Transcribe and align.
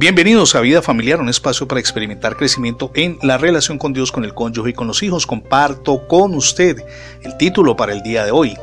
Bienvenidos 0.00 0.54
a 0.54 0.60
Vida 0.60 0.80
Familiar, 0.80 1.20
un 1.20 1.28
espacio 1.28 1.66
para 1.66 1.80
experimentar 1.80 2.36
crecimiento 2.36 2.92
en 2.94 3.18
la 3.20 3.36
relación 3.36 3.78
con 3.78 3.92
Dios, 3.92 4.12
con 4.12 4.24
el 4.24 4.32
cónyuge 4.32 4.70
y 4.70 4.72
con 4.72 4.86
los 4.86 5.02
hijos. 5.02 5.26
Comparto 5.26 6.06
con 6.06 6.36
usted 6.36 6.84
el 7.22 7.36
título 7.36 7.74
para 7.74 7.94
el 7.94 8.04
día 8.04 8.24
de 8.24 8.30
hoy. 8.30 8.56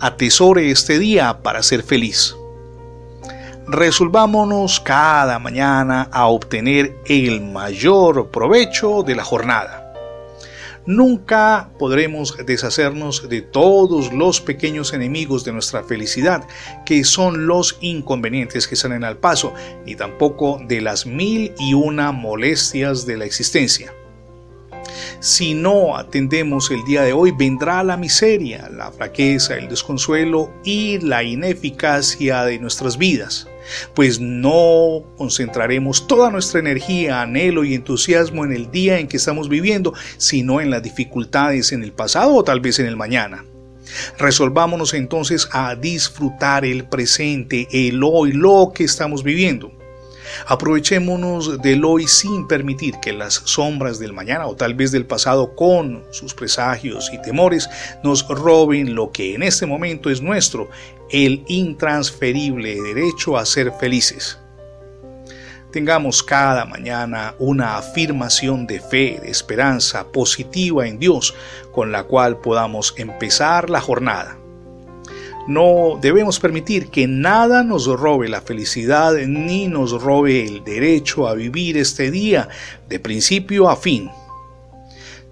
Atesore 0.00 0.68
este 0.68 0.98
día 0.98 1.42
para 1.44 1.62
ser 1.62 1.84
feliz. 1.84 2.34
Resolvámonos 3.68 4.80
cada 4.80 5.38
mañana 5.38 6.08
a 6.10 6.26
obtener 6.26 6.96
el 7.06 7.40
mayor 7.40 8.32
provecho 8.32 9.04
de 9.04 9.14
la 9.14 9.22
jornada. 9.22 9.87
Nunca 10.88 11.68
podremos 11.78 12.34
deshacernos 12.46 13.28
de 13.28 13.42
todos 13.42 14.10
los 14.10 14.40
pequeños 14.40 14.94
enemigos 14.94 15.44
de 15.44 15.52
nuestra 15.52 15.84
felicidad, 15.84 16.48
que 16.86 17.04
son 17.04 17.46
los 17.46 17.76
inconvenientes 17.82 18.66
que 18.66 18.74
salen 18.74 19.04
al 19.04 19.18
paso, 19.18 19.52
ni 19.84 19.96
tampoco 19.96 20.58
de 20.66 20.80
las 20.80 21.04
mil 21.04 21.52
y 21.58 21.74
una 21.74 22.10
molestias 22.10 23.04
de 23.04 23.18
la 23.18 23.26
existencia. 23.26 23.92
Si 25.20 25.52
no 25.52 25.94
atendemos 25.94 26.70
el 26.70 26.82
día 26.86 27.02
de 27.02 27.12
hoy, 27.12 27.32
vendrá 27.32 27.84
la 27.84 27.98
miseria, 27.98 28.70
la 28.70 28.90
fraqueza, 28.90 29.58
el 29.58 29.68
desconsuelo 29.68 30.50
y 30.64 31.00
la 31.00 31.22
ineficacia 31.22 32.44
de 32.44 32.58
nuestras 32.60 32.96
vidas 32.96 33.46
pues 33.94 34.20
no 34.20 35.04
concentraremos 35.16 36.06
toda 36.06 36.30
nuestra 36.30 36.60
energía, 36.60 37.22
anhelo 37.22 37.64
y 37.64 37.74
entusiasmo 37.74 38.44
en 38.44 38.52
el 38.52 38.70
día 38.70 38.98
en 38.98 39.08
que 39.08 39.16
estamos 39.16 39.48
viviendo, 39.48 39.94
sino 40.16 40.60
en 40.60 40.70
las 40.70 40.82
dificultades 40.82 41.72
en 41.72 41.82
el 41.82 41.92
pasado 41.92 42.34
o 42.34 42.44
tal 42.44 42.60
vez 42.60 42.78
en 42.78 42.86
el 42.86 42.96
mañana. 42.96 43.44
Resolvámonos 44.18 44.94
entonces 44.94 45.48
a 45.52 45.74
disfrutar 45.74 46.64
el 46.64 46.84
presente, 46.84 47.68
el 47.72 48.02
hoy, 48.02 48.32
lo 48.32 48.72
que 48.74 48.84
estamos 48.84 49.22
viviendo. 49.22 49.72
Aprovechémonos 50.46 51.62
del 51.62 51.84
hoy 51.84 52.06
sin 52.06 52.46
permitir 52.46 52.96
que 53.00 53.12
las 53.12 53.34
sombras 53.44 53.98
del 53.98 54.12
mañana 54.12 54.46
o 54.46 54.56
tal 54.56 54.74
vez 54.74 54.92
del 54.92 55.06
pasado 55.06 55.54
con 55.54 56.04
sus 56.10 56.34
presagios 56.34 57.10
y 57.12 57.20
temores 57.22 57.68
nos 58.04 58.26
roben 58.28 58.94
lo 58.94 59.10
que 59.10 59.34
en 59.34 59.42
este 59.42 59.66
momento 59.66 60.10
es 60.10 60.20
nuestro, 60.20 60.68
el 61.10 61.44
intransferible 61.48 62.80
derecho 62.80 63.36
a 63.36 63.46
ser 63.46 63.72
felices. 63.72 64.38
Tengamos 65.72 66.22
cada 66.22 66.64
mañana 66.64 67.34
una 67.38 67.76
afirmación 67.76 68.66
de 68.66 68.80
fe, 68.80 69.20
de 69.22 69.30
esperanza 69.30 70.10
positiva 70.10 70.86
en 70.86 70.98
Dios 70.98 71.34
con 71.72 71.92
la 71.92 72.04
cual 72.04 72.38
podamos 72.38 72.94
empezar 72.96 73.68
la 73.68 73.80
jornada. 73.80 74.38
No 75.46 75.98
debemos 76.00 76.40
permitir 76.40 76.88
que 76.88 77.06
nada 77.06 77.62
nos 77.62 77.86
robe 77.86 78.28
la 78.28 78.42
felicidad 78.42 79.14
ni 79.14 79.66
nos 79.66 80.02
robe 80.02 80.44
el 80.44 80.62
derecho 80.62 81.26
a 81.26 81.34
vivir 81.34 81.78
este 81.78 82.10
día 82.10 82.48
de 82.88 83.00
principio 83.00 83.68
a 83.70 83.76
fin. 83.76 84.10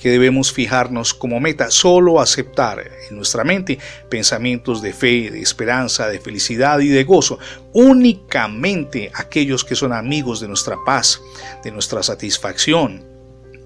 Que 0.00 0.08
debemos 0.08 0.50
fijarnos 0.50 1.12
como 1.12 1.40
meta 1.40 1.70
solo 1.70 2.22
aceptar 2.22 2.90
en 3.10 3.16
nuestra 3.16 3.44
mente 3.44 3.78
pensamientos 4.08 4.80
de 4.80 4.94
fe, 4.94 5.30
de 5.30 5.42
esperanza, 5.42 6.08
de 6.08 6.18
felicidad 6.18 6.78
y 6.78 6.88
de 6.88 7.04
gozo, 7.04 7.38
únicamente 7.74 9.12
aquellos 9.14 9.62
que 9.62 9.76
son 9.76 9.92
amigos 9.92 10.40
de 10.40 10.48
nuestra 10.48 10.78
paz, 10.86 11.20
de 11.62 11.70
nuestra 11.70 12.02
satisfacción, 12.02 13.04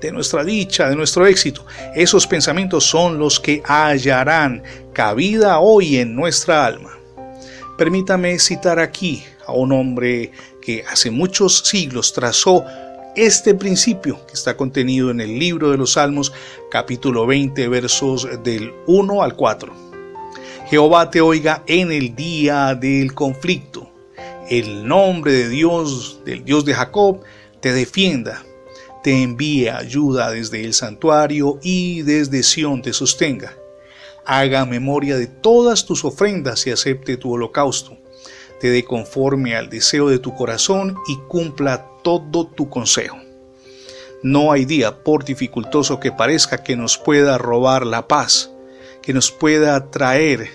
de 0.00 0.10
nuestra 0.10 0.42
dicha, 0.42 0.88
de 0.88 0.96
nuestro 0.96 1.24
éxito. 1.24 1.64
Esos 1.94 2.26
pensamientos 2.26 2.82
son 2.82 3.16
los 3.20 3.38
que 3.38 3.62
hallarán 3.64 4.64
cabida 4.92 5.60
hoy 5.60 5.98
en 5.98 6.16
nuestra 6.16 6.66
alma. 6.66 6.98
Permítame 7.78 8.40
citar 8.40 8.80
aquí 8.80 9.24
a 9.46 9.52
un 9.52 9.70
hombre 9.70 10.32
que 10.60 10.84
hace 10.90 11.12
muchos 11.12 11.60
siglos 11.60 12.12
trazó 12.12 12.64
este 13.16 13.54
principio 13.54 14.24
que 14.26 14.34
está 14.34 14.56
contenido 14.56 15.10
en 15.10 15.20
el 15.20 15.38
libro 15.38 15.70
de 15.70 15.76
los 15.76 15.92
Salmos 15.92 16.32
capítulo 16.70 17.26
20 17.26 17.68
versos 17.68 18.28
del 18.42 18.72
1 18.86 19.22
al 19.22 19.36
4. 19.36 19.72
Jehová 20.68 21.10
te 21.10 21.20
oiga 21.20 21.62
en 21.66 21.92
el 21.92 22.14
día 22.14 22.74
del 22.74 23.14
conflicto. 23.14 23.90
El 24.48 24.86
nombre 24.86 25.32
de 25.32 25.48
Dios, 25.48 26.20
del 26.24 26.44
Dios 26.44 26.64
de 26.64 26.74
Jacob, 26.74 27.20
te 27.60 27.72
defienda 27.72 28.42
te 29.04 29.22
envíe 29.22 29.68
ayuda 29.68 30.30
desde 30.30 30.64
el 30.64 30.72
santuario 30.72 31.58
y 31.62 32.00
desde 32.00 32.42
Sión 32.42 32.80
te 32.80 32.94
sostenga. 32.94 33.54
Haga 34.24 34.64
memoria 34.64 35.18
de 35.18 35.26
todas 35.26 35.84
tus 35.84 36.06
ofrendas 36.06 36.66
y 36.66 36.70
acepte 36.70 37.18
tu 37.18 37.32
holocausto. 37.32 37.98
Te 38.64 38.82
conforme 38.82 39.54
al 39.56 39.68
deseo 39.68 40.08
de 40.08 40.18
tu 40.18 40.34
corazón 40.34 40.96
y 41.06 41.18
cumpla 41.28 41.86
todo 42.02 42.46
tu 42.46 42.70
consejo. 42.70 43.18
No 44.22 44.52
hay 44.52 44.64
día, 44.64 45.04
por 45.04 45.22
dificultoso 45.22 46.00
que 46.00 46.12
parezca, 46.12 46.62
que 46.62 46.74
nos 46.74 46.96
pueda 46.96 47.36
robar 47.36 47.84
la 47.84 48.08
paz, 48.08 48.50
que 49.02 49.12
nos 49.12 49.30
pueda 49.30 49.90
traer 49.90 50.48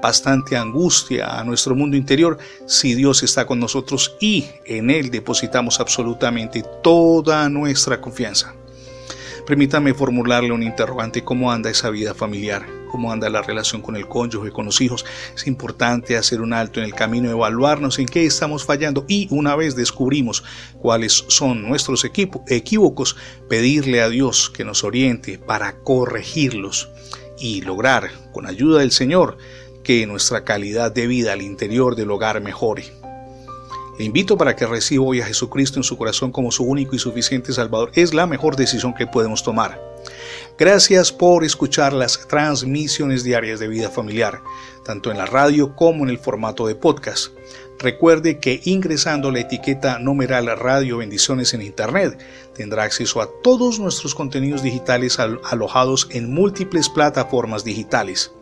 bastante 0.00 0.56
angustia 0.56 1.38
a 1.38 1.44
nuestro 1.44 1.74
mundo 1.74 1.94
interior 1.94 2.38
si 2.64 2.94
Dios 2.94 3.22
está 3.22 3.46
con 3.46 3.60
nosotros 3.60 4.16
y 4.18 4.46
en 4.64 4.88
Él 4.88 5.10
depositamos 5.10 5.78
absolutamente 5.78 6.64
toda 6.82 7.50
nuestra 7.50 8.00
confianza. 8.00 8.54
Permítame 9.46 9.92
formularle 9.92 10.52
un 10.52 10.62
interrogante, 10.62 11.22
¿cómo 11.22 11.52
anda 11.52 11.68
esa 11.68 11.90
vida 11.90 12.14
familiar? 12.14 12.81
¿Cómo 12.92 13.10
anda 13.10 13.30
la 13.30 13.40
relación 13.40 13.80
con 13.80 13.96
el 13.96 14.06
cónyuge, 14.06 14.50
con 14.50 14.66
los 14.66 14.82
hijos? 14.82 15.06
Es 15.34 15.46
importante 15.46 16.18
hacer 16.18 16.42
un 16.42 16.52
alto 16.52 16.78
en 16.78 16.84
el 16.84 16.94
camino, 16.94 17.30
evaluarnos 17.30 17.98
en 17.98 18.04
qué 18.04 18.26
estamos 18.26 18.66
fallando 18.66 19.06
y 19.08 19.28
una 19.30 19.56
vez 19.56 19.74
descubrimos 19.74 20.44
cuáles 20.78 21.24
son 21.28 21.62
nuestros 21.62 22.04
equívocos, 22.04 23.16
pedirle 23.48 24.02
a 24.02 24.10
Dios 24.10 24.50
que 24.50 24.66
nos 24.66 24.84
oriente 24.84 25.38
para 25.38 25.78
corregirlos 25.78 26.90
y 27.38 27.62
lograr, 27.62 28.10
con 28.30 28.46
ayuda 28.46 28.80
del 28.80 28.92
Señor, 28.92 29.38
que 29.82 30.06
nuestra 30.06 30.44
calidad 30.44 30.92
de 30.92 31.06
vida 31.06 31.32
al 31.32 31.40
interior 31.40 31.96
del 31.96 32.10
hogar 32.10 32.42
mejore. 32.42 33.01
Le 33.98 34.04
invito 34.06 34.38
para 34.38 34.56
que 34.56 34.66
reciba 34.66 35.04
hoy 35.04 35.20
a 35.20 35.26
Jesucristo 35.26 35.78
en 35.78 35.84
su 35.84 35.98
corazón 35.98 36.32
como 36.32 36.50
su 36.50 36.64
único 36.64 36.96
y 36.96 36.98
suficiente 36.98 37.52
Salvador. 37.52 37.90
Es 37.94 38.14
la 38.14 38.26
mejor 38.26 38.56
decisión 38.56 38.94
que 38.94 39.06
podemos 39.06 39.42
tomar. 39.42 39.80
Gracias 40.58 41.12
por 41.12 41.44
escuchar 41.44 41.92
las 41.92 42.26
transmisiones 42.26 43.22
diarias 43.22 43.60
de 43.60 43.68
vida 43.68 43.90
familiar, 43.90 44.42
tanto 44.84 45.10
en 45.10 45.18
la 45.18 45.26
radio 45.26 45.76
como 45.76 46.04
en 46.04 46.10
el 46.10 46.18
formato 46.18 46.66
de 46.66 46.74
podcast. 46.74 47.32
Recuerde 47.78 48.38
que 48.38 48.60
ingresando 48.64 49.30
la 49.30 49.40
etiqueta 49.40 49.98
numeral 49.98 50.46
Radio 50.58 50.98
Bendiciones 50.98 51.52
en 51.52 51.62
Internet 51.62 52.18
tendrá 52.54 52.84
acceso 52.84 53.20
a 53.20 53.28
todos 53.42 53.78
nuestros 53.78 54.14
contenidos 54.14 54.62
digitales 54.62 55.18
alojados 55.18 56.08
en 56.10 56.32
múltiples 56.32 56.88
plataformas 56.88 57.64
digitales. 57.64 58.32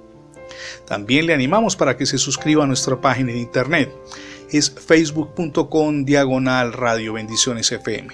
También 0.87 1.27
le 1.27 1.35
animamos 1.35 1.75
para 1.75 1.97
que 1.97 2.07
se 2.07 2.19
suscriba 2.19 2.65
a 2.65 2.67
nuestra 2.67 3.01
página 3.01 3.33
en 3.33 3.39
internet. 3.39 3.93
Es 4.53 4.69
facebook.com 4.69 6.05
diagonal 6.05 6.73
Radio 6.73 7.13
Bendiciones 7.13 7.71
FM. 7.71 8.09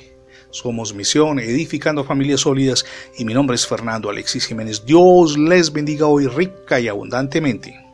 Somos 0.50 0.92
Misión 0.92 1.38
Edificando 1.38 2.04
Familias 2.04 2.42
Sólidas 2.42 2.84
y 3.16 3.24
mi 3.24 3.32
nombre 3.32 3.54
es 3.54 3.66
Fernando 3.66 4.10
Alexis 4.10 4.44
Jiménez. 4.44 4.84
Dios 4.84 5.38
les 5.38 5.72
bendiga 5.72 6.06
hoy 6.06 6.26
rica 6.26 6.78
y 6.78 6.88
abundantemente. 6.88 7.85